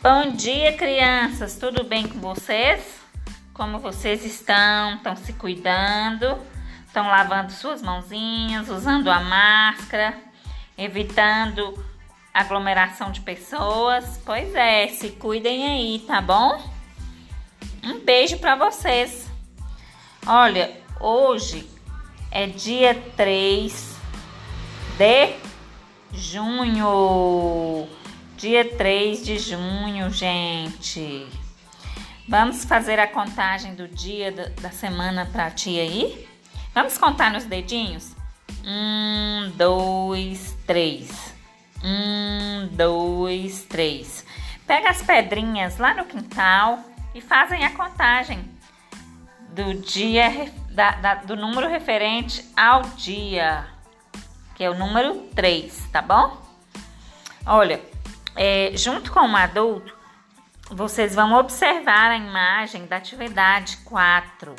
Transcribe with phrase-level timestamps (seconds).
[0.00, 1.56] Bom dia, crianças.
[1.56, 3.00] Tudo bem com vocês?
[3.52, 4.94] Como vocês estão?
[4.94, 6.38] Estão se cuidando?
[6.86, 10.16] Estão lavando suas mãozinhas, usando a máscara,
[10.78, 11.84] evitando
[12.32, 14.22] aglomeração de pessoas?
[14.24, 16.62] Pois é, se cuidem aí, tá bom?
[17.82, 19.28] Um beijo para vocês.
[20.24, 21.68] Olha, hoje
[22.30, 23.96] é dia 3
[24.96, 25.34] de
[26.12, 27.97] junho.
[28.38, 31.26] Dia 3 de junho, gente.
[32.28, 36.28] Vamos fazer a contagem do dia da semana pra ti aí?
[36.72, 38.14] Vamos contar nos dedinhos?
[38.64, 41.34] Um, dois, três.
[41.82, 44.24] Um, dois, três.
[44.68, 46.78] Pega as pedrinhas lá no quintal
[47.16, 48.48] e fazem a contagem
[49.50, 53.66] do dia da, da, do número referente ao dia,
[54.54, 56.40] que é o número 3, tá bom?
[57.44, 57.80] Olha,
[58.34, 59.96] é, junto com o adulto,
[60.70, 64.54] vocês vão observar a imagem da atividade 4.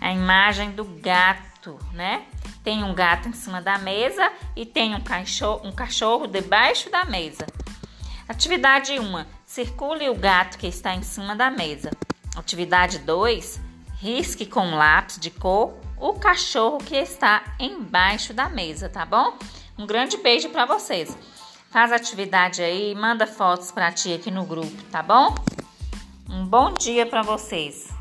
[0.00, 2.24] A imagem do gato, né?
[2.62, 7.04] Tem um gato em cima da mesa e tem um cachorro, um cachorro debaixo da
[7.04, 7.46] mesa.
[8.28, 9.24] Atividade 1.
[9.44, 11.90] Circule o gato que está em cima da mesa.
[12.34, 13.60] Atividade 2.
[14.00, 19.38] Risque com lápis de cor o cachorro que está embaixo da mesa, tá bom?
[19.78, 21.16] Um grande beijo para vocês.
[21.74, 25.34] Faz atividade aí, manda fotos para ti aqui no grupo, tá bom?
[26.30, 27.93] Um bom dia para vocês.